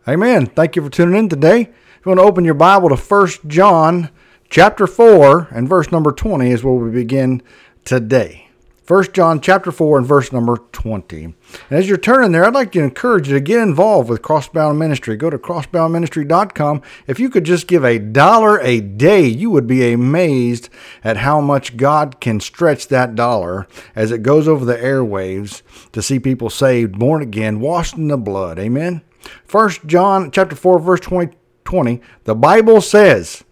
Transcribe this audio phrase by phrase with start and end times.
[0.08, 0.46] Amen.
[0.46, 1.60] Thank you for tuning in today.
[1.62, 4.10] If you want to open your Bible to 1 John
[4.50, 7.42] chapter 4 and verse number 20 is where we begin
[7.84, 8.51] today.
[8.86, 11.24] 1 John chapter 4 and verse number 20.
[11.24, 11.34] And
[11.70, 15.16] as you're turning there, I'd like to encourage you to get involved with Crossbound Ministry.
[15.16, 16.82] Go to crossboundministry.com.
[17.06, 20.68] If you could just give a dollar a day, you would be amazed
[21.04, 26.02] at how much God can stretch that dollar as it goes over the airwaves to
[26.02, 28.58] see people saved, born again, washed in the blood.
[28.58, 29.02] Amen.
[29.44, 33.44] First John chapter 4 verse 20, 20 the Bible says,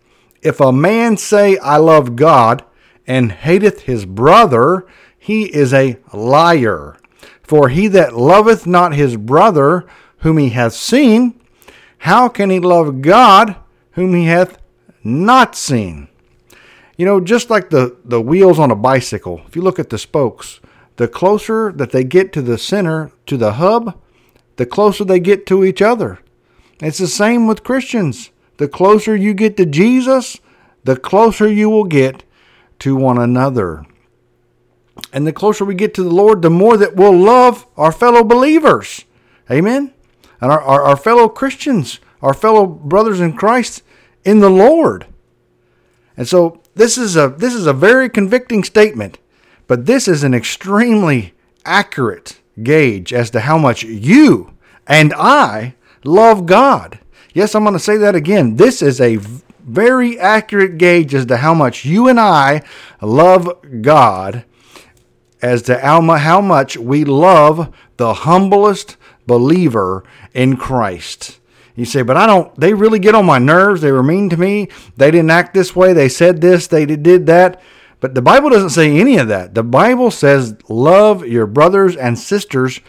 [0.43, 2.65] if a man say I love God
[3.07, 4.87] and hateth his brother,
[5.21, 6.97] he is a liar.
[7.43, 9.87] For he that loveth not his brother
[10.19, 11.39] whom he hath seen,
[11.99, 13.57] how can he love God
[13.93, 14.59] whom he hath
[15.05, 16.09] not seen?
[16.97, 19.99] You know, just like the, the wheels on a bicycle, if you look at the
[19.99, 20.59] spokes,
[20.97, 24.01] the closer that they get to the center, to the hub,
[24.57, 26.19] the closer they get to each other.
[26.81, 28.31] It's the same with Christians.
[28.57, 30.39] The closer you get to Jesus,
[30.85, 32.25] the closer you will get
[32.81, 33.85] to one another.
[35.13, 38.23] And the closer we get to the Lord, the more that we'll love our fellow
[38.23, 39.05] believers.
[39.51, 39.93] Amen?
[40.41, 43.83] And our, our, our fellow Christians, our fellow brothers in Christ
[44.25, 45.07] in the Lord.
[46.17, 49.19] And so this is a this is a very convicting statement,
[49.67, 51.35] but this is an extremely
[51.65, 54.55] accurate gauge as to how much you
[54.87, 55.75] and I
[56.05, 56.99] love God.
[57.33, 58.57] Yes, I'm going to say that again.
[58.57, 62.63] This is a very accurate gauge as to how much you and I
[63.01, 63.51] love
[63.83, 64.45] God,
[65.43, 68.97] as to mu- how much we love the humblest
[69.27, 71.39] believer in Christ.
[71.77, 73.81] You say, but I don't, they really get on my nerves.
[73.81, 74.69] They were mean to me.
[74.97, 75.93] They didn't act this way.
[75.93, 76.67] They said this.
[76.67, 77.61] They did that.
[78.01, 79.55] But the Bible doesn't say any of that.
[79.55, 82.81] The Bible says, love your brothers and sisters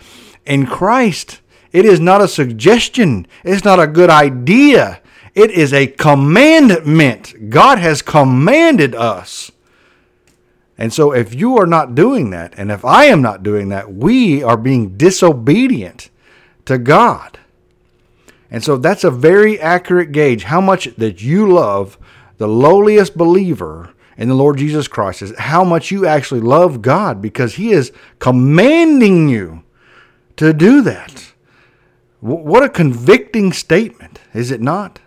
[0.45, 1.41] in Christ.
[1.71, 3.27] It is not a suggestion.
[3.43, 5.01] It's not a good idea.
[5.35, 7.49] It is a commandment.
[7.49, 9.51] God has commanded us.
[10.81, 13.93] And so, if you are not doing that, and if I am not doing that,
[13.93, 16.09] we are being disobedient
[16.65, 17.37] to God.
[18.49, 21.99] And so, that's a very accurate gauge how much that you love
[22.39, 27.21] the lowliest believer in the Lord Jesus Christ is how much you actually love God
[27.21, 29.61] because He is commanding you
[30.37, 31.31] to do that.
[32.21, 34.97] What a convicting statement, is it not?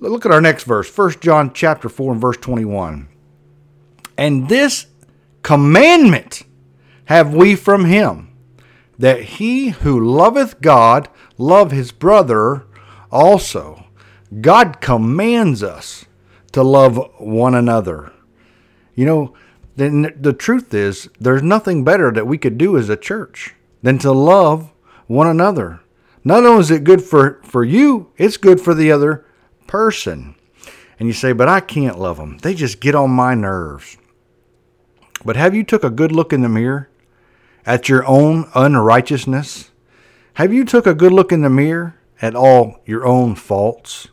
[0.00, 3.06] Look at our next verse, 1 John chapter 4 and verse 21.
[4.16, 4.86] And this
[5.42, 6.42] commandment
[7.06, 8.36] have we from him,
[8.98, 11.08] that he who loveth God
[11.38, 12.64] love his brother
[13.10, 13.86] also.
[14.40, 16.04] God commands us
[16.52, 18.12] to love one another.
[18.94, 19.34] You know,
[19.76, 23.98] then the truth is, there's nothing better that we could do as a church than
[23.98, 24.70] to love
[25.06, 25.80] one another.
[26.24, 29.26] Not only is it good for, for you, it's good for the other
[29.66, 30.34] person.
[30.98, 32.38] And you say, but I can't love them.
[32.38, 33.96] They just get on my nerves.
[35.24, 36.88] But have you took a good look in the mirror
[37.64, 39.70] at your own unrighteousness?
[40.34, 44.08] Have you took a good look in the mirror at all your own faults?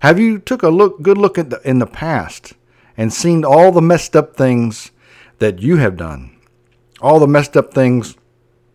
[0.00, 2.54] Have you took a look good look at the, in the past
[2.96, 4.90] and seen all the messed up things
[5.38, 6.36] that you have done?
[7.00, 8.16] All the messed up things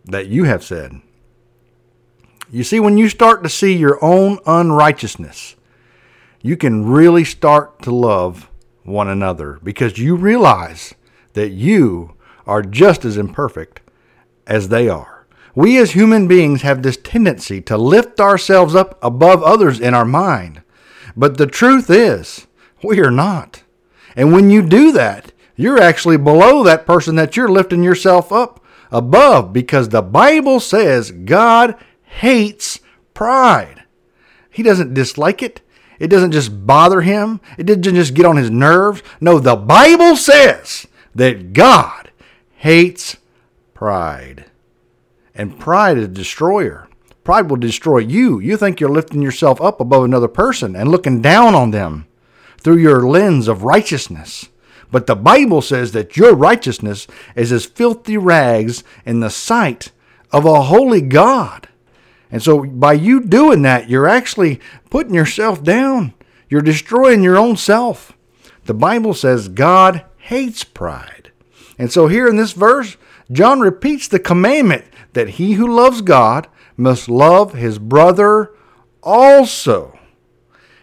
[0.04, 1.00] that you have said.
[2.50, 5.54] You see, when you start to see your own unrighteousness,
[6.40, 8.50] you can really start to love
[8.84, 10.94] one another because you realize
[11.38, 12.16] that you
[12.48, 13.80] are just as imperfect
[14.48, 15.24] as they are.
[15.54, 20.04] We as human beings have this tendency to lift ourselves up above others in our
[20.04, 20.62] mind.
[21.16, 22.48] But the truth is,
[22.82, 23.62] we are not.
[24.16, 28.64] And when you do that, you're actually below that person that you're lifting yourself up
[28.90, 32.80] above because the Bible says God hates
[33.14, 33.84] pride.
[34.50, 35.60] He doesn't dislike it.
[36.00, 37.40] It doesn't just bother him.
[37.56, 39.02] It doesn't just get on his nerves.
[39.20, 42.10] No, the Bible says that God
[42.56, 43.16] hates
[43.74, 44.46] pride.
[45.34, 46.88] And pride is a destroyer.
[47.24, 48.40] Pride will destroy you.
[48.40, 52.06] You think you're lifting yourself up above another person and looking down on them
[52.58, 54.48] through your lens of righteousness.
[54.90, 57.06] But the Bible says that your righteousness
[57.36, 59.92] is as filthy rags in the sight
[60.32, 61.68] of a holy God.
[62.30, 66.14] And so by you doing that, you're actually putting yourself down.
[66.48, 68.12] You're destroying your own self.
[68.64, 71.32] The Bible says God hates pride.
[71.78, 72.98] And so here in this verse,
[73.32, 74.84] John repeats the commandment
[75.14, 78.52] that he who loves God must love his brother
[79.02, 79.98] also.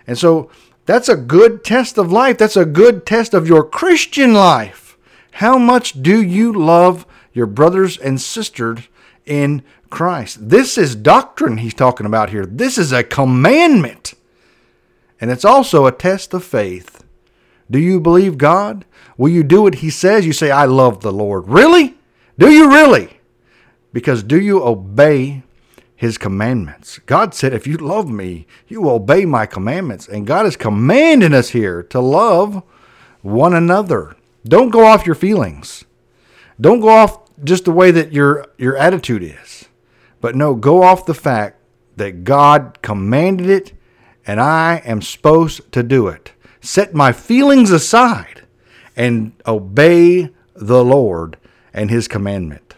[0.08, 0.50] And so
[0.88, 2.40] that's a good test of life.
[2.40, 4.98] That's a good test of your Christian life.
[5.34, 8.80] How much do you love your brothers and sisters
[9.28, 10.50] in Christ?
[10.50, 12.48] This is doctrine he's talking about here.
[12.48, 14.16] This is a commandment.
[15.22, 17.05] And it's also a test of faith.
[17.70, 18.86] Do you believe God?
[19.18, 20.26] Will you do what he says?
[20.26, 21.48] You say, I love the Lord.
[21.48, 21.96] Really?
[22.38, 23.20] Do you really?
[23.94, 25.44] Because do you obey
[25.96, 27.00] his commandments.
[27.06, 30.08] God said, If you love me, you obey my commandments.
[30.08, 32.64] And God is commanding us here to love
[33.22, 34.16] one another.
[34.44, 35.86] Don't go off your feelings.
[36.60, 39.66] Don't go off just the way that your, your attitude is.
[40.22, 41.60] But no, go off the fact
[41.96, 43.74] that God commanded it
[44.28, 46.34] and I am supposed to do it.
[46.66, 48.42] Set my feelings aside
[48.96, 51.38] and obey the Lord
[51.72, 52.74] and his commandment.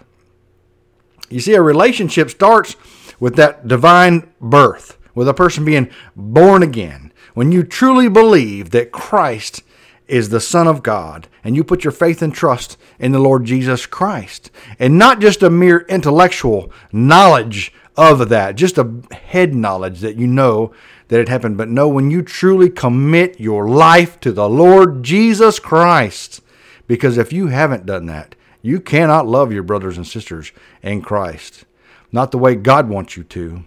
[1.29, 2.75] You see, a relationship starts
[3.17, 8.91] with that divine birth, with a person being born again, when you truly believe that
[8.91, 9.63] Christ
[10.05, 13.45] is the Son of God and you put your faith and trust in the Lord
[13.45, 20.01] Jesus Christ, and not just a mere intellectual knowledge of that, just a head knowledge
[20.01, 20.73] that you know
[21.07, 25.59] that it happened, but no, when you truly commit your life to the Lord Jesus
[25.59, 26.41] Christ,
[26.87, 30.51] because if you haven't done that, you cannot love your brothers and sisters
[30.81, 31.65] in Christ
[32.11, 33.63] not the way God wants you to,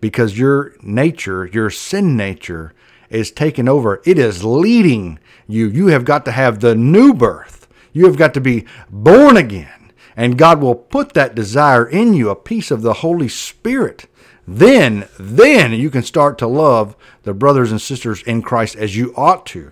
[0.00, 2.72] because your nature, your sin nature,
[3.08, 4.00] is taken over.
[4.04, 5.68] It is leading you.
[5.68, 7.68] You have got to have the new birth.
[7.92, 9.92] You have got to be born again.
[10.16, 14.06] And God will put that desire in you, a piece of the Holy Spirit.
[14.52, 19.14] Then, then you can start to love the brothers and sisters in Christ as you
[19.16, 19.70] ought to.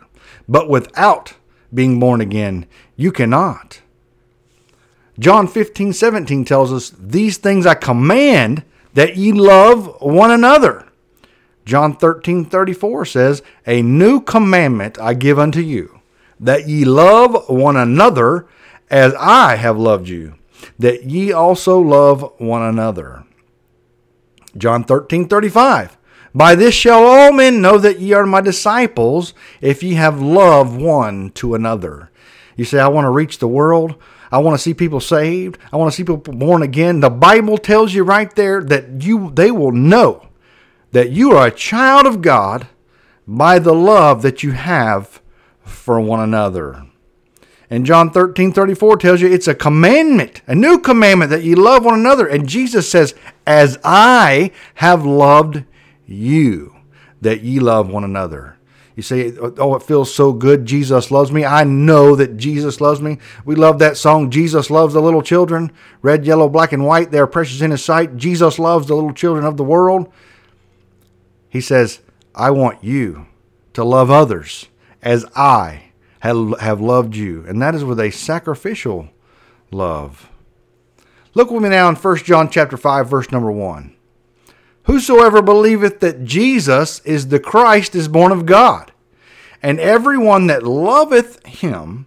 [0.48, 1.34] But without
[1.74, 2.64] being born again,
[2.94, 3.80] you cannot.
[5.18, 8.62] John 15, 17 tells us, These things I command
[8.94, 10.86] that ye love one another.
[11.64, 15.98] John 13, 34 says, A new commandment I give unto you,
[16.38, 18.46] that ye love one another
[18.90, 20.36] as I have loved you,
[20.78, 23.24] that ye also love one another.
[24.56, 25.98] John 13, 35.
[26.34, 30.76] By this shall all men know that ye are my disciples, if ye have love
[30.76, 32.10] one to another.
[32.56, 33.94] You say, I want to reach the world.
[34.30, 35.58] I want to see people saved.
[35.72, 37.00] I want to see people born again.
[37.00, 40.28] The Bible tells you right there that you they will know
[40.92, 42.68] that you are a child of God
[43.26, 45.22] by the love that you have
[45.62, 46.87] for one another.
[47.70, 51.84] And John 13, 34 tells you it's a commandment, a new commandment that you love
[51.84, 52.26] one another.
[52.26, 53.14] And Jesus says,
[53.46, 55.64] As I have loved
[56.06, 56.76] you,
[57.20, 58.56] that ye love one another.
[58.98, 60.66] You say, oh, it feels so good.
[60.66, 61.44] Jesus loves me.
[61.44, 63.18] I know that Jesus loves me.
[63.44, 65.70] We love that song, Jesus loves the little children.
[66.02, 67.12] Red, yellow, black, and white.
[67.12, 68.16] They are precious in his sight.
[68.16, 70.12] Jesus loves the little children of the world.
[71.48, 72.00] He says,
[72.34, 73.26] I want you
[73.74, 74.66] to love others
[75.00, 75.87] as I
[76.20, 77.44] have loved you.
[77.46, 79.08] And that is with a sacrificial
[79.70, 80.30] love.
[81.34, 83.94] Look with me now in 1 John chapter 5, verse number 1.
[84.84, 88.92] Whosoever believeth that Jesus is the Christ is born of God.
[89.62, 92.06] And every one that loveth him,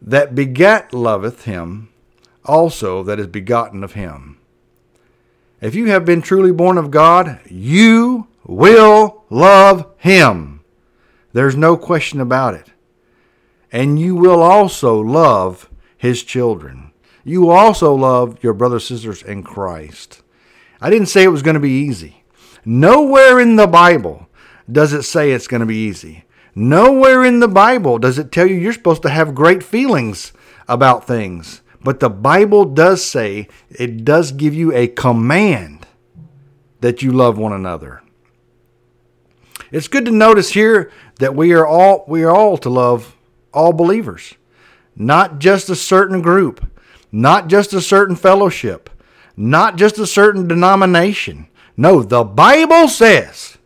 [0.00, 1.90] that begat loveth him,
[2.44, 4.38] also that is begotten of him.
[5.60, 10.64] If you have been truly born of God, you will love him.
[11.34, 12.70] There's no question about it.
[13.72, 16.92] And you will also love his children.
[17.24, 20.22] You will also love your brothers sisters in Christ.
[20.80, 22.24] I didn't say it was going to be easy.
[22.64, 24.28] Nowhere in the Bible
[24.70, 26.24] does it say it's going to be easy.
[26.54, 30.32] Nowhere in the Bible does it tell you you're supposed to have great feelings
[30.68, 31.62] about things.
[31.82, 35.86] But the Bible does say, it does give you a command
[36.80, 38.02] that you love one another.
[39.70, 43.16] It's good to notice here that we are all we are all to love
[43.52, 44.34] all believers,
[44.96, 46.66] not just a certain group.
[47.12, 48.90] not just a certain fellowship,
[49.36, 51.48] not just a certain denomination.
[51.76, 53.58] No, the Bible says,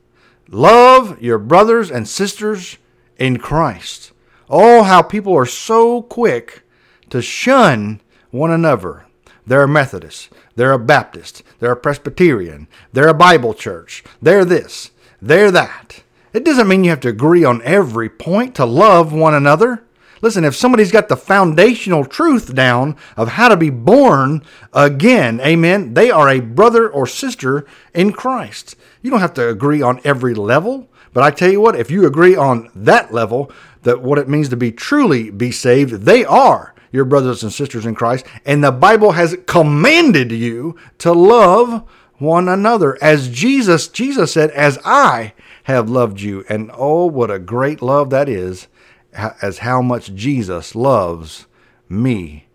[0.48, 2.78] love your brothers and sisters
[3.18, 4.12] in Christ.
[4.48, 6.62] Oh, how people are so quick
[7.10, 8.00] to shun
[8.30, 9.06] one another.
[9.46, 10.30] They're a Methodist.
[10.56, 11.42] They're a Baptist.
[11.58, 12.68] They're a Presbyterian.
[12.92, 14.04] They're a Bible church.
[14.22, 14.90] They're this.
[15.20, 16.02] They're that.
[16.34, 19.84] It doesn't mean you have to agree on every point to love one another.
[20.20, 25.94] Listen, if somebody's got the foundational truth down of how to be born again, amen,
[25.94, 27.64] they are a brother or sister
[27.94, 28.74] in Christ.
[29.00, 32.04] You don't have to agree on every level, but I tell you what, if you
[32.04, 36.74] agree on that level, that what it means to be truly be saved, they are
[36.90, 41.88] your brothers and sisters in Christ, and the Bible has commanded you to love
[42.18, 47.38] one another as Jesus Jesus said as I have loved you and oh what a
[47.38, 48.68] great love that is
[49.12, 51.46] as how much Jesus loves
[51.88, 52.46] me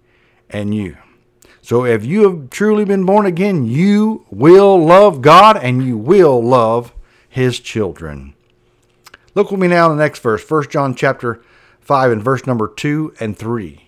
[0.50, 0.98] and you.
[1.62, 6.42] So if you have truly been born again, you will love God and you will
[6.44, 6.94] love
[7.28, 8.34] his children.
[9.36, 11.42] Look with me now in the next verse, 1 John chapter
[11.80, 13.86] 5 and verse number 2 and 3.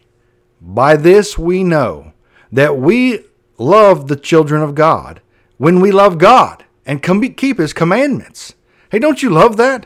[0.61, 2.13] By this we know
[2.51, 3.25] that we
[3.57, 5.21] love the children of God
[5.61, 8.55] when we love God and keep his commandments.
[8.89, 9.85] Hey, don't you love that?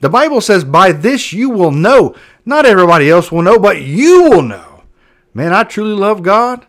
[0.00, 2.14] The Bible says, By this you will know.
[2.44, 4.82] Not everybody else will know, but you will know.
[5.32, 6.66] Man, I truly love God,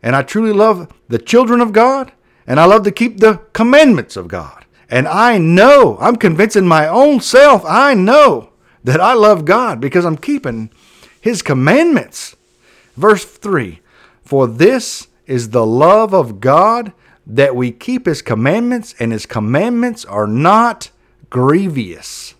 [0.00, 2.12] and I truly love the children of God,
[2.46, 4.64] and I love to keep the commandments of God.
[4.88, 8.50] And I know, I'm convincing my own self, I know
[8.84, 10.70] that I love God because I'm keeping
[11.20, 12.36] His commandments.
[12.96, 13.80] Verse 3
[14.22, 16.92] For this is the love of God
[17.26, 20.90] that we keep His commandments, and His commandments are not
[21.30, 22.34] grievous.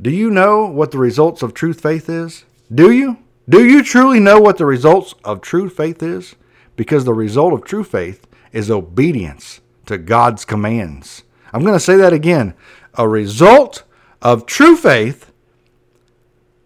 [0.00, 2.44] Do you know what the results of truth faith is?
[2.74, 3.18] Do you?
[3.48, 6.34] Do you truly know what the results of true faith is?
[6.74, 11.22] Because the result of true faith is obedience to God's commands.
[11.52, 12.54] I'm going to say that again.
[12.94, 13.84] A result
[14.20, 15.30] of true faith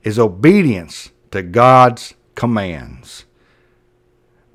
[0.02, 3.26] is obedience to God's commands.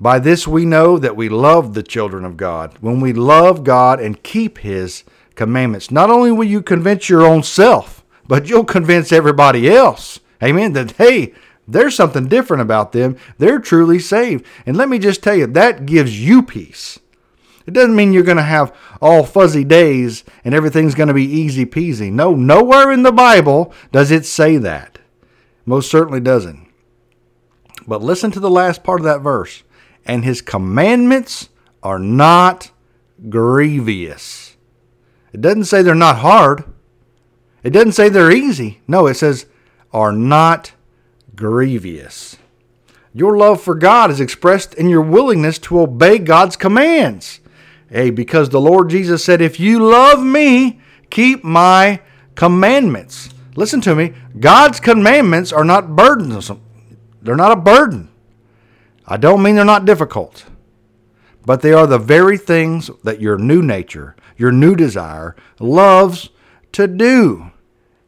[0.00, 2.76] By this we know that we love the children of God.
[2.80, 7.42] When we love God and keep His commandments, not only will you convince your own
[7.42, 10.20] self, but you'll convince everybody else.
[10.42, 10.74] Amen.
[10.74, 11.32] That, hey,
[11.66, 13.16] there's something different about them.
[13.38, 14.44] They're truly saved.
[14.66, 16.98] And let me just tell you, that gives you peace.
[17.66, 21.24] It doesn't mean you're going to have all fuzzy days and everything's going to be
[21.24, 22.12] easy peasy.
[22.12, 24.98] No, nowhere in the Bible does it say that.
[25.64, 26.64] Most certainly doesn't.
[27.88, 29.64] But listen to the last part of that verse.
[30.06, 31.48] And his commandments
[31.82, 32.70] are not
[33.28, 34.56] grievous.
[35.32, 36.64] It doesn't say they're not hard.
[37.62, 38.80] It doesn't say they're easy.
[38.86, 39.46] No, it says
[39.92, 40.72] are not
[41.34, 42.36] grievous.
[43.12, 47.40] Your love for God is expressed in your willingness to obey God's commands.
[47.88, 52.00] Hey, because the Lord Jesus said, If you love me, keep my
[52.34, 53.30] commandments.
[53.54, 54.12] Listen to me.
[54.38, 56.60] God's commandments are not burdensome,
[57.22, 58.10] they're not a burden.
[59.06, 60.46] I don't mean they're not difficult,
[61.44, 66.30] but they are the very things that your new nature, your new desire, loves
[66.72, 67.52] to do.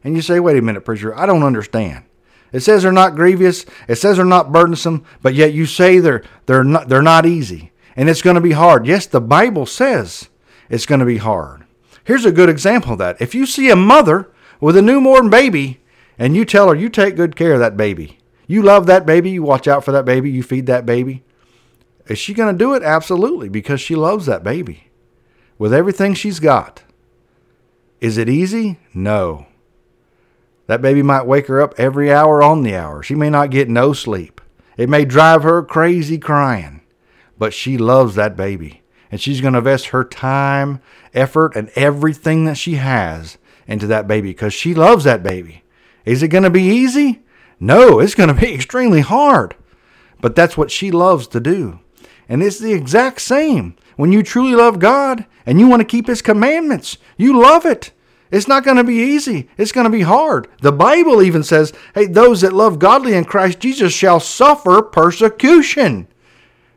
[0.03, 2.05] And you say, wait a minute, preacher, I don't understand.
[2.51, 3.65] It says they're not grievous.
[3.87, 7.71] It says they're not burdensome, but yet you say they're they're not they're not easy.
[7.95, 8.85] And it's going to be hard.
[8.87, 10.29] Yes, the Bible says
[10.69, 11.65] it's going to be hard.
[12.03, 13.21] Here's a good example of that.
[13.21, 15.81] If you see a mother with a newborn baby
[16.17, 18.18] and you tell her you take good care of that baby,
[18.49, 21.23] you love that baby, you watch out for that baby, you feed that baby,
[22.07, 22.81] is she going to do it?
[22.81, 24.89] Absolutely, because she loves that baby
[25.59, 26.81] with everything she's got.
[28.01, 28.79] Is it easy?
[28.91, 29.45] No.
[30.65, 33.03] That baby might wake her up every hour on the hour.
[33.03, 34.41] She may not get no sleep.
[34.77, 36.81] It may drive her crazy crying,
[37.37, 38.81] but she loves that baby.
[39.11, 40.81] And she's going to invest her time,
[41.13, 43.37] effort, and everything that she has
[43.67, 45.63] into that baby because she loves that baby.
[46.03, 47.21] Is it going to be easy?
[47.59, 49.55] No, it's going to be extremely hard.
[50.21, 51.79] But that's what she loves to do.
[52.27, 53.75] And it's the exact same.
[53.95, 57.91] When you truly love God and you want to keep His commandments, you love it.
[58.31, 59.49] It's not going to be easy.
[59.57, 60.47] It's going to be hard.
[60.61, 66.07] The Bible even says, hey, those that love godly in Christ Jesus shall suffer persecution.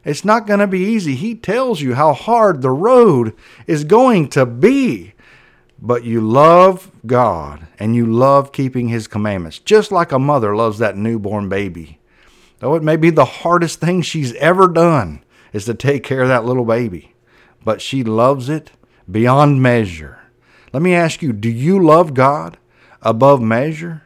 [0.05, 1.15] It's not going to be easy.
[1.15, 3.35] He tells you how hard the road
[3.67, 5.12] is going to be.
[5.85, 10.79] But you love God and you love keeping His commandments, just like a mother loves
[10.79, 11.99] that newborn baby.
[12.61, 16.29] Though it may be the hardest thing she's ever done is to take care of
[16.29, 17.17] that little baby,
[17.65, 18.71] but she loves it
[19.11, 20.21] beyond measure.
[20.73, 22.59] Let me ask you do you love God
[23.03, 24.05] above measure?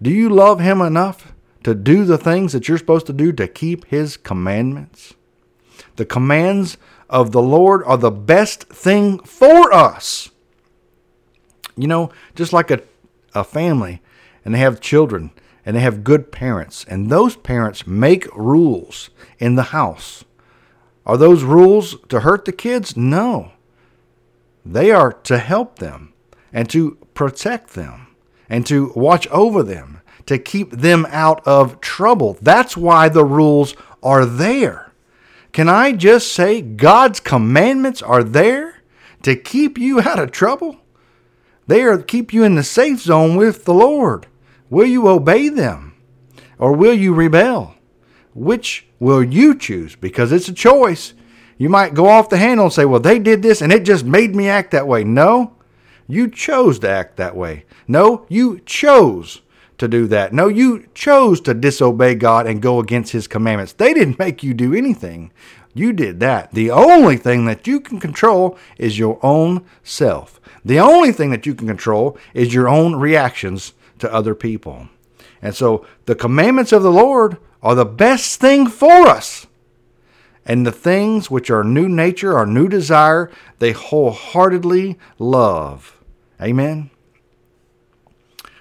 [0.00, 3.46] Do you love Him enough to do the things that you're supposed to do to
[3.46, 5.12] keep His commandments?
[5.96, 6.78] The commands
[7.10, 10.30] of the Lord are the best thing for us.
[11.76, 12.82] You know, just like a,
[13.34, 14.02] a family
[14.44, 15.30] and they have children
[15.64, 20.24] and they have good parents, and those parents make rules in the house.
[21.06, 22.96] Are those rules to hurt the kids?
[22.96, 23.52] No.
[24.64, 26.12] They are to help them
[26.52, 28.08] and to protect them
[28.48, 32.38] and to watch over them, to keep them out of trouble.
[32.40, 34.92] That's why the rules are there.
[35.52, 38.82] Can I just say God's commandments are there
[39.22, 40.81] to keep you out of trouble?
[41.72, 44.26] They are keep you in the safe zone with the Lord.
[44.68, 45.94] Will you obey them
[46.58, 47.76] or will you rebel?
[48.34, 49.96] Which will you choose?
[49.96, 51.14] Because it's a choice.
[51.56, 54.04] You might go off the handle and say, well, they did this and it just
[54.04, 55.02] made me act that way.
[55.02, 55.56] No,
[56.06, 57.64] you chose to act that way.
[57.88, 59.40] No, you chose
[59.78, 60.34] to do that.
[60.34, 63.72] No, you chose to disobey God and go against His commandments.
[63.72, 65.32] They didn't make you do anything.
[65.74, 66.52] You did that.
[66.52, 70.40] The only thing that you can control is your own self.
[70.64, 74.88] The only thing that you can control is your own reactions to other people.
[75.40, 79.46] And so the commandments of the Lord are the best thing for us.
[80.44, 86.00] And the things which are new nature, our new desire, they wholeheartedly love.
[86.40, 86.90] Amen.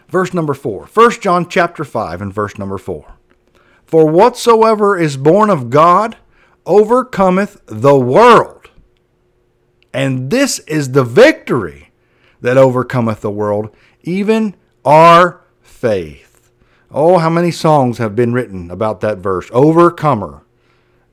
[0.08, 0.86] Verse number 4.
[0.86, 3.14] 1 John chapter 5 and verse number 4.
[3.86, 6.18] For whatsoever is born of God
[6.66, 8.70] overcometh the world.
[9.94, 11.92] And this is the victory
[12.40, 16.52] that overcometh the world, even our faith.
[16.90, 19.50] Oh, how many songs have been written about that verse?
[19.52, 20.44] Overcomer.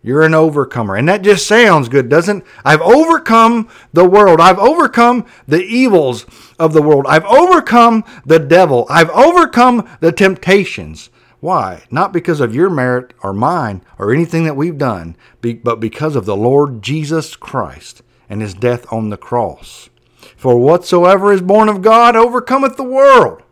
[0.03, 0.97] You're an overcomer.
[0.97, 2.47] And that just sounds good, doesn't it?
[2.65, 4.41] I've overcome the world.
[4.41, 6.25] I've overcome the evils
[6.59, 7.05] of the world.
[7.09, 8.87] I've overcome the devil.
[8.89, 11.11] I've overcome the temptations.
[11.41, 11.85] Why?
[11.91, 16.25] Not because of your merit or mine or anything that we've done, but because of
[16.25, 19.89] the Lord Jesus Christ and his death on the cross.
[20.37, 23.43] For whatsoever is born of God overcometh the world.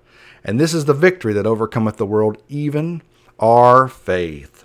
[0.44, 3.02] And this is the victory that overcometh the world, even
[3.38, 4.64] our faith.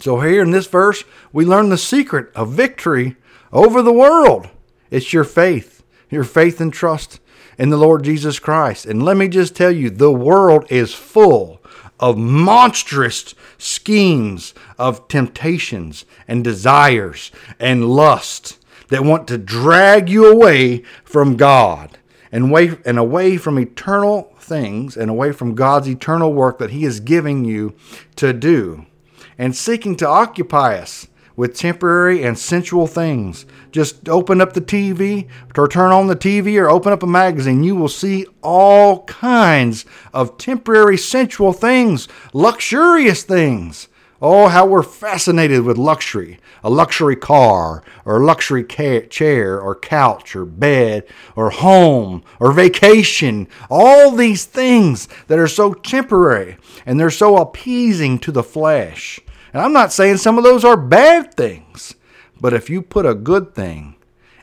[0.00, 3.16] So, here in this verse, we learn the secret of victory
[3.52, 4.48] over the world.
[4.90, 7.20] It's your faith, your faith and trust
[7.58, 8.86] in the Lord Jesus Christ.
[8.86, 11.59] And let me just tell you, the world is full
[12.00, 18.58] of monstrous schemes of temptations and desires and lust
[18.88, 21.98] that want to drag you away from God
[22.32, 26.84] and away, and away from eternal things and away from God's eternal work that He
[26.84, 27.74] is giving you
[28.16, 28.86] to do,
[29.38, 31.06] and seeking to occupy us
[31.40, 33.46] with temporary and sensual things.
[33.72, 35.26] Just open up the TV
[35.56, 37.64] or turn on the TV or open up a magazine.
[37.64, 43.88] You will see all kinds of temporary sensual things, luxurious things.
[44.20, 49.74] Oh, how we're fascinated with luxury a luxury car, or a luxury ca- chair, or
[49.74, 53.48] couch, or bed, or home, or vacation.
[53.70, 59.20] All these things that are so temporary and they're so appeasing to the flesh.
[59.52, 61.94] And I'm not saying some of those are bad things,
[62.40, 63.96] but if you put a good thing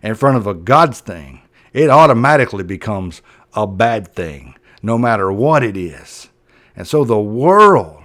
[0.04, 1.42] in front of a God's thing,
[1.74, 3.22] it automatically becomes
[3.54, 6.30] a bad thing, no matter what it is.
[6.76, 8.04] And so the world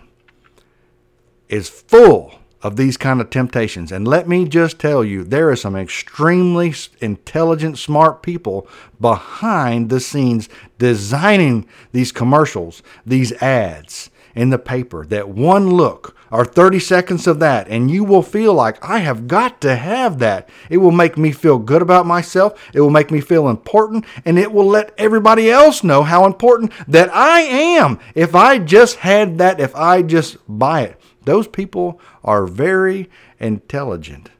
[1.48, 3.90] is full of these kind of temptations.
[3.90, 8.68] And let me just tell you, there are some extremely intelligent, smart people
[9.00, 15.04] behind the scenes designing these commercials, these ads in the paper.
[15.06, 19.28] That one look or 30 seconds of that, and you will feel like, I have
[19.28, 20.48] got to have that.
[20.70, 22.58] It will make me feel good about myself.
[22.72, 26.72] It will make me feel important, and it will let everybody else know how important
[26.88, 31.00] that I am if I just had that, if I just buy it.
[31.24, 34.30] Those people are very intelligent.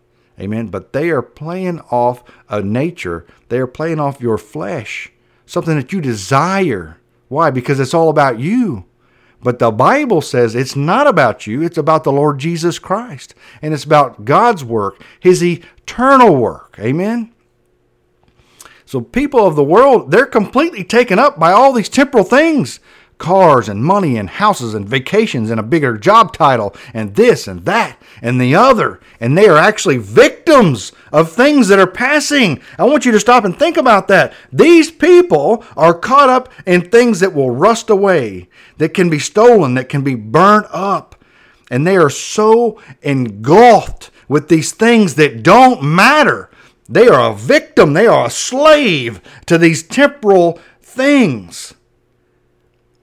[0.41, 0.69] Amen.
[0.69, 3.27] But they are playing off a nature.
[3.51, 5.13] They are playing off your flesh,
[5.45, 6.99] something that you desire.
[7.29, 7.51] Why?
[7.51, 8.87] Because it's all about you.
[9.43, 13.35] But the Bible says it's not about you, it's about the Lord Jesus Christ.
[13.61, 16.77] And it's about God's work, His eternal work.
[16.79, 17.33] Amen.
[18.85, 22.79] So, people of the world, they're completely taken up by all these temporal things
[23.23, 27.65] cars and money and houses and vacations and a bigger job title and this and
[27.65, 28.99] that and the other.
[29.21, 32.61] And they are actually victims of things that are passing.
[32.79, 34.35] I want you to stop and think about that.
[34.53, 39.75] These people are caught up in things that will rust away, that can be stolen,
[39.75, 41.25] that can be burnt up.
[41.71, 46.51] And they are so engulfed with these things that don't matter.
[46.89, 51.75] They are a victim, they are a slave to these temporal things.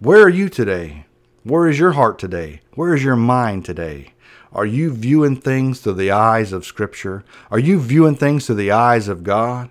[0.01, 1.07] Where are you today?
[1.43, 2.61] Where is your heart today?
[2.75, 4.13] Where is your mind today?
[4.53, 7.25] Are you viewing things through the eyes of Scripture?
[7.51, 9.69] Are you viewing things through the eyes of God?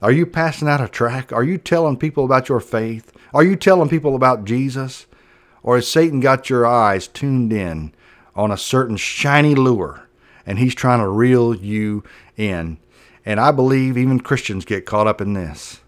[0.00, 1.32] Are you passing out a track?
[1.32, 3.12] Are you telling people about your faith?
[3.34, 5.06] Are you telling people about Jesus?
[5.64, 7.92] Or has Satan got your eyes tuned in
[8.36, 10.06] on a certain shiny lure
[10.46, 12.04] and he's trying to reel you
[12.36, 12.78] in?
[13.24, 15.80] And I believe even Christians get caught up in this.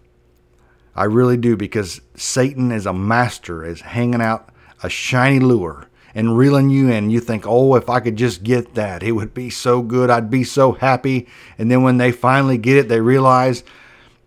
[0.99, 4.49] I really do because Satan is a master is hanging out
[4.83, 7.09] a shiny lure and reeling you in.
[7.09, 10.09] You think, oh, if I could just get that, it would be so good.
[10.09, 11.29] I'd be so happy.
[11.57, 13.63] And then when they finally get it, they realize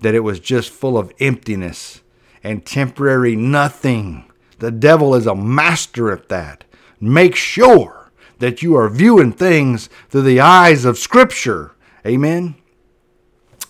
[0.01, 2.01] that it was just full of emptiness
[2.43, 4.25] and temporary nothing.
[4.59, 6.65] The devil is a master at that.
[6.99, 11.73] Make sure that you are viewing things through the eyes of Scripture.
[12.07, 12.55] Amen.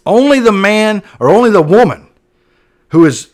[0.06, 2.10] Only the man or only the woman
[2.92, 3.30] who is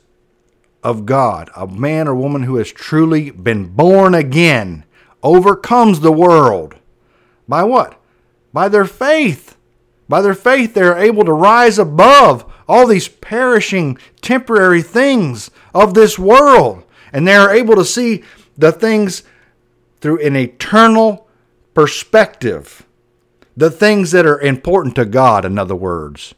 [0.84, 4.84] of God, a man or woman who has truly been born again,
[5.20, 6.76] overcomes the world.
[7.48, 8.00] By what?
[8.52, 9.56] By their faith.
[10.08, 15.92] By their faith, they are able to rise above all these perishing, temporary things of
[15.92, 16.84] this world.
[17.12, 18.22] And they are able to see
[18.56, 19.24] the things
[20.00, 21.26] through an eternal
[21.74, 22.86] perspective.
[23.56, 26.36] The things that are important to God, in other words.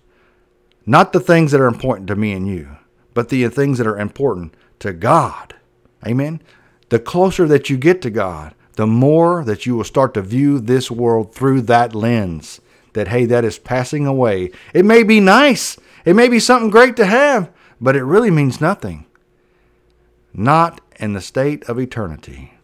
[0.87, 2.79] Not the things that are important to me and you
[3.15, 5.55] but the things that are important to God.
[6.07, 6.43] Amen.
[6.89, 10.59] The closer that you get to God, the more that you will start to view
[10.59, 12.61] this world through that lens
[12.93, 14.51] that, hey, that is passing away.
[14.75, 18.61] It may be nice, it may be something great to have, but it really means
[18.61, 19.07] nothing.
[20.33, 22.55] Not in the state of eternity.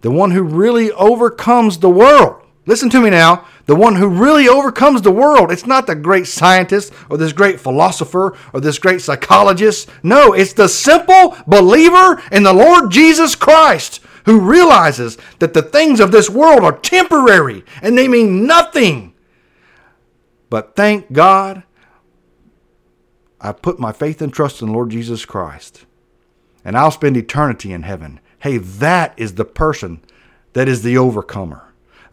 [0.00, 3.46] The one who really overcomes the world Listen to me now.
[3.66, 7.60] The one who really overcomes the world, it's not the great scientist or this great
[7.60, 9.88] philosopher or this great psychologist.
[10.02, 16.00] No, it's the simple believer in the Lord Jesus Christ who realizes that the things
[16.00, 19.14] of this world are temporary and they mean nothing.
[20.50, 21.62] But thank God,
[23.40, 25.86] I put my faith and trust in Lord Jesus Christ,
[26.64, 28.20] and I'll spend eternity in heaven.
[28.40, 30.02] Hey, that is the person
[30.52, 31.65] that is the overcomer.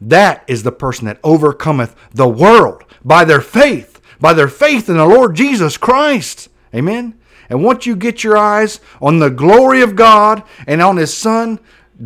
[0.08, 4.98] That is the person that overcometh the world by their faith, by their faith in
[4.98, 6.50] the Lord Jesus Christ.
[6.76, 7.18] Amen.
[7.50, 11.60] And once you get your eyes on the glory of God and on His Son,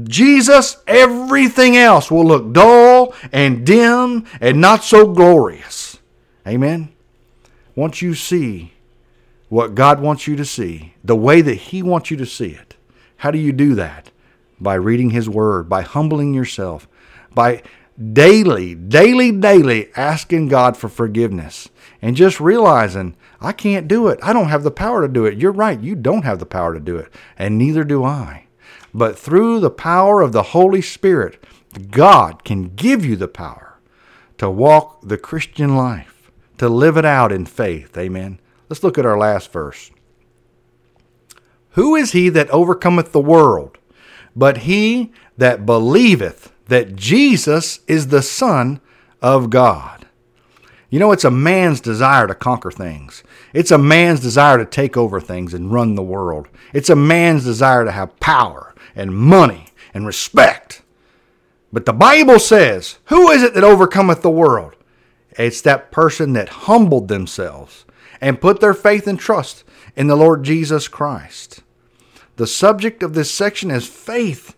[0.04, 5.98] Jesus, everything else will look dull and dim and not so glorious.
[6.48, 6.90] Amen.
[7.76, 8.74] Once you see
[9.50, 12.76] what God wants you to see, the way that He wants you to see it,
[13.18, 14.12] how do you do that?
[14.60, 16.88] By reading His Word, by humbling yourself,
[17.34, 17.64] by
[18.14, 21.70] daily, daily, daily asking God for forgiveness
[22.02, 24.20] and just realizing I can't do it.
[24.22, 25.38] I don't have the power to do it.
[25.38, 25.80] You're right.
[25.80, 28.48] You don't have the power to do it, and neither do I.
[28.94, 31.44] But through the power of the Holy Spirit,
[31.92, 33.80] God can give you the power
[34.38, 37.98] to walk the Christian life, to live it out in faith.
[37.98, 38.40] Amen.
[38.70, 39.92] Let's look at our last verse.
[41.72, 43.78] Who is he that overcometh the world?
[44.36, 48.80] But he that believeth that Jesus is the Son
[49.22, 50.06] of God.
[50.90, 53.24] You know, it's a man's desire to conquer things.
[53.54, 56.48] It's a man's desire to take over things and run the world.
[56.74, 60.82] It's a man's desire to have power and money and respect.
[61.74, 64.76] But the Bible says, Who is it that overcometh the world?
[65.32, 67.86] It's that person that humbled themselves
[68.22, 69.64] and put their faith and trust
[69.96, 71.64] in the Lord Jesus Christ.
[72.38, 74.56] The subject of this section is faith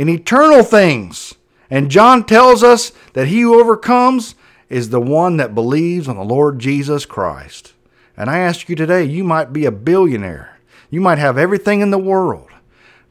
[0.00, 1.34] in eternal things.
[1.68, 4.34] And John tells us that he who overcomes
[4.70, 7.74] is the one that believes on the Lord Jesus Christ.
[8.16, 10.58] And I ask you today, you might be a billionaire.
[10.88, 12.48] You might have everything in the world.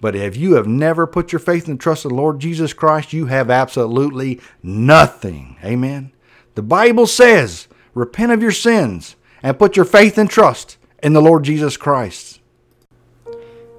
[0.02, 3.14] But if you have never put your faith and trust in the Lord Jesus Christ,
[3.14, 5.58] you have absolutely nothing.
[5.64, 6.12] Amen.
[6.56, 11.22] The Bible says, repent of your sins and put your faith and trust in the
[11.22, 12.40] Lord Jesus Christ.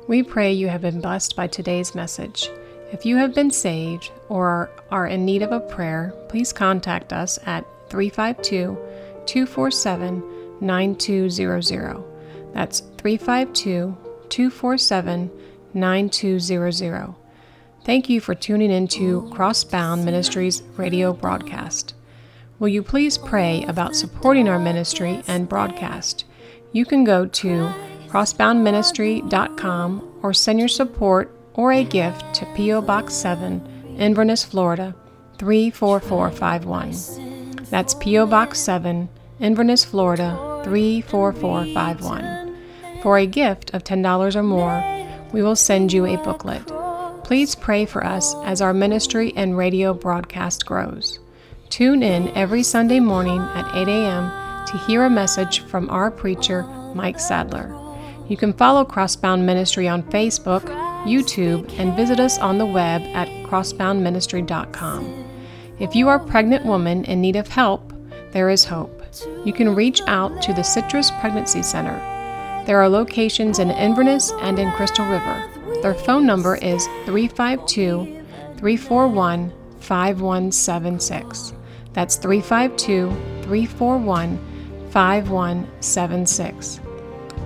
[0.06, 2.48] We pray you have been blessed by today's message.
[2.92, 7.38] If you have been saved or are in need of a prayer, please contact us
[7.46, 8.76] at 352
[9.26, 10.22] 247
[10.60, 12.04] 9200.
[12.52, 13.96] That's 352
[14.28, 15.30] 247
[15.72, 17.14] 9200.
[17.84, 21.94] Thank you for tuning into Crossbound Ministries radio broadcast.
[22.58, 26.24] Will you please pray about supporting our ministry and broadcast?
[26.72, 27.72] You can go to
[28.08, 32.80] crossboundministry.com or send your support or a gift to P.O.
[32.80, 33.60] Box 7,
[33.98, 34.94] Inverness, Florida
[35.36, 37.66] 34451.
[37.68, 38.24] That's P.O.
[38.24, 42.56] Box 7, Inverness, Florida 34451.
[43.02, 44.82] For a gift of $10 or more,
[45.34, 46.66] we will send you a booklet.
[47.24, 51.20] Please pray for us as our ministry and radio broadcast grows.
[51.68, 54.30] Tune in every Sunday morning at 8 a.m.
[54.66, 56.62] to hear a message from our preacher,
[56.94, 57.76] Mike Sadler.
[58.28, 63.28] You can follow Crossbound Ministry on Facebook, YouTube, and visit us on the web at
[63.46, 65.30] crossboundministry.com.
[65.78, 67.92] If you are a pregnant woman in need of help,
[68.32, 69.02] there is hope.
[69.44, 71.98] You can reach out to the Citrus Pregnancy Center.
[72.66, 75.50] There are locations in Inverness and in Crystal River.
[75.82, 78.22] Their phone number is 352
[78.58, 81.54] 341 5176.
[81.92, 83.10] That's 352
[83.42, 84.38] 341
[84.90, 86.80] 5176.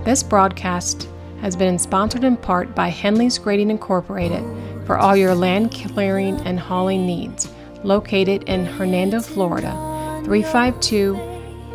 [0.03, 1.09] This broadcast
[1.41, 4.43] has been sponsored in part by Henley's Grading Incorporated
[4.85, 7.49] for all your land clearing and hauling needs,
[7.83, 9.71] located in Hernando, Florida,
[10.25, 11.15] 352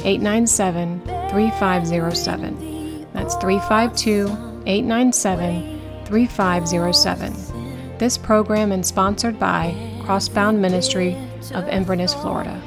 [0.04, 3.06] 897 3507.
[3.12, 4.26] That's 352
[4.66, 7.98] 897 3507.
[7.98, 11.16] This program is sponsored by Crossbound Ministry
[11.54, 12.60] of Inverness, Florida.